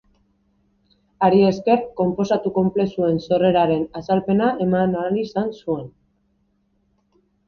[1.25, 5.85] Hari esker, konposatu konplexuen sorreraren azalpena eman ahal izan zuen.